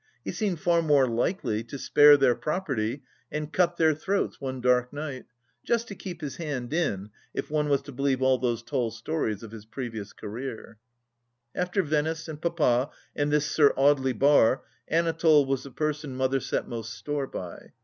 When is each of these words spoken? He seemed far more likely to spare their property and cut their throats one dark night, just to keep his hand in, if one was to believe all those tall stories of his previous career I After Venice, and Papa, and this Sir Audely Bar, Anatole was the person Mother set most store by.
He 0.25 0.31
seemed 0.31 0.59
far 0.59 0.81
more 0.81 1.05
likely 1.07 1.63
to 1.65 1.77
spare 1.77 2.17
their 2.17 2.33
property 2.33 3.03
and 3.31 3.53
cut 3.53 3.77
their 3.77 3.93
throats 3.93 4.41
one 4.41 4.59
dark 4.59 4.91
night, 4.91 5.25
just 5.63 5.87
to 5.89 5.93
keep 5.95 6.21
his 6.21 6.37
hand 6.37 6.73
in, 6.73 7.11
if 7.35 7.51
one 7.51 7.69
was 7.69 7.83
to 7.83 7.91
believe 7.91 8.19
all 8.19 8.39
those 8.39 8.63
tall 8.63 8.89
stories 8.89 9.43
of 9.43 9.51
his 9.51 9.63
previous 9.67 10.11
career 10.11 10.79
I 11.55 11.59
After 11.59 11.83
Venice, 11.83 12.27
and 12.27 12.41
Papa, 12.41 12.89
and 13.15 13.31
this 13.31 13.45
Sir 13.45 13.73
Audely 13.77 14.17
Bar, 14.17 14.63
Anatole 14.87 15.45
was 15.45 15.61
the 15.65 15.69
person 15.69 16.15
Mother 16.15 16.39
set 16.39 16.67
most 16.67 16.95
store 16.95 17.27
by. 17.27 17.73